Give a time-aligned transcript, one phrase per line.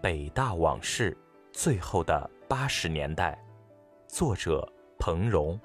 [0.00, 1.16] 北大往事：
[1.52, 3.36] 最后的八十年代》，
[4.14, 5.58] 作者彭荣。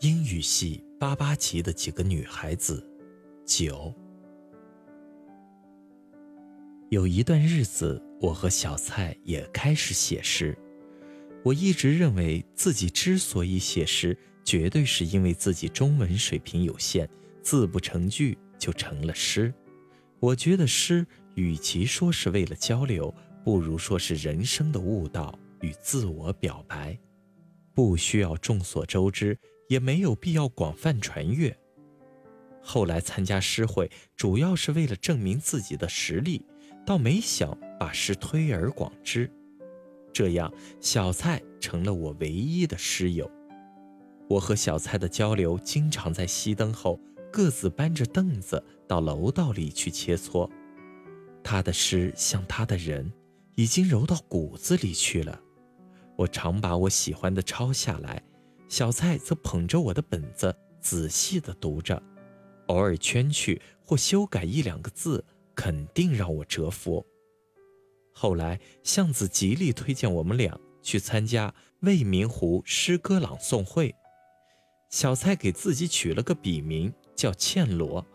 [0.00, 2.86] 英语系八八级的几个女孩子，
[3.46, 3.90] 九。
[6.90, 10.56] 有一段日子，我和小蔡也开始写诗。
[11.42, 14.16] 我一直认为自己之所以写诗。
[14.44, 17.10] 绝对是因为自己中文水平有限，
[17.46, 19.54] 字不成句就成了诗。
[20.18, 26.98] 我觉得诗与其说是为了交流，不如说是人生的悟道与自我表白，
[27.72, 31.56] 不需要众所周知，也没有必要广泛传阅。
[32.60, 36.44] 后来参加诗会，主要是为了证明自己的实力，
[36.84, 39.30] 倒没想把诗推而广之。
[40.12, 43.30] 这样，小蔡成了我唯一的诗友。
[44.28, 46.98] 我和小蔡的交流，经常在熄灯后
[47.36, 50.50] 各自搬着凳子到楼道里去切磋。
[51.44, 53.12] 他的诗像他的人，
[53.56, 55.38] 已经揉到骨子里去了。
[56.16, 58.22] 我常把我喜欢的抄下来，
[58.68, 62.02] 小蔡则捧着我的本子仔细地读着，
[62.68, 65.22] 偶尔圈去或修改一两个字，
[65.54, 67.04] 肯定让我折服。
[68.14, 73.94] 后来巷子极力推荐我们俩去参加未名湖诗歌朗诵会。
[74.88, 78.06] 小蔡给自己取了个笔名叫茜罗，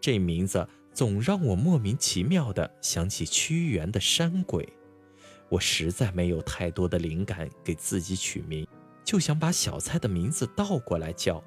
[0.00, 4.68] 这名字总让我莫名其妙地想起屈原的山鬼。
[5.48, 8.66] 我实在没有太多的灵感给自己取名，
[9.04, 11.44] 就想把小蔡的名字倒过来叫，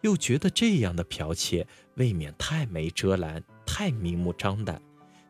[0.00, 1.64] 又觉得这样的剽窃
[1.94, 4.82] 未免太没遮拦，太明目张胆，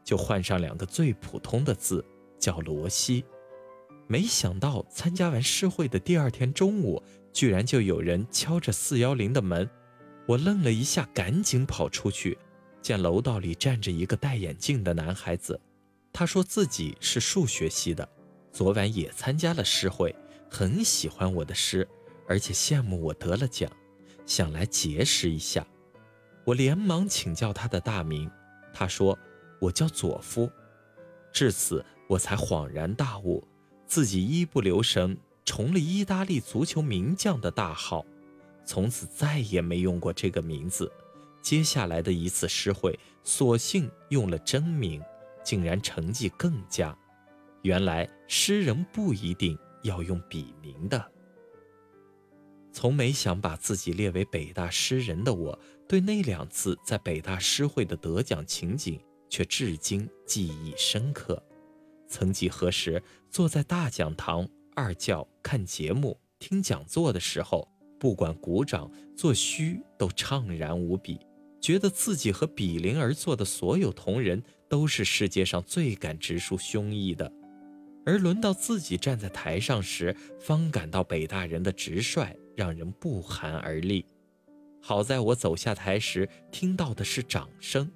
[0.04, 2.02] 就换上两个最普通的字，
[2.38, 3.24] 叫罗西。
[4.06, 7.02] 没想到参加完诗会的第二天中午。
[7.32, 9.68] 居然就有人敲着四幺零的门，
[10.26, 12.36] 我愣了一下，赶紧跑出去，
[12.82, 15.60] 见楼道里站着一个戴眼镜的男孩子。
[16.12, 18.08] 他说自己是数学系的，
[18.52, 20.14] 昨晚也参加了诗会，
[20.50, 21.86] 很喜欢我的诗，
[22.26, 23.70] 而且羡慕我得了奖，
[24.26, 25.64] 想来结识一下。
[26.44, 28.30] 我连忙请教他的大名，
[28.72, 29.16] 他说
[29.60, 30.50] 我叫佐夫。
[31.32, 33.46] 至此我才恍然大悟，
[33.86, 35.16] 自己一不留神。
[35.44, 38.04] 重了意大利足球名将的大号，
[38.66, 40.92] 从此再也没用过这个名字。
[41.40, 45.00] 接下来的一次诗会，索性用了真名，
[45.44, 46.94] 竟然成绩更佳。
[47.62, 51.12] 原来诗人不一定要用笔名的。
[52.72, 59.00] 从没想把自己列为北大诗人的我，对那两次在北大诗会的得奖情景
[59.30, 61.42] 却至今记忆深刻。
[62.08, 64.48] 曾几何时，坐在大讲堂。
[64.74, 67.66] 二教看节目、听讲座的时候，
[67.98, 71.18] 不管鼓掌作虚，都怅然无比，
[71.60, 77.32] 觉得自己和比邻而坐的所有同仁都是世界上最敢直抒胸臆的。
[78.04, 84.06] 而轮到自己站在台上时，方感到北大人的直率让人不寒而栗。
[84.80, 87.90] 好在我走下台时听到的是掌声，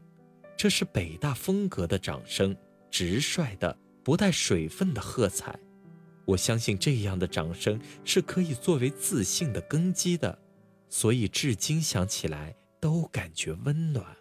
[0.57, 2.57] 这是北大风格的掌声，
[2.91, 5.57] 直率的、不带水分的喝彩。
[6.25, 10.39] 我相信这样的掌声是可以作为自信的根基的，
[10.89, 14.20] 所以至今想起来都感觉温暖。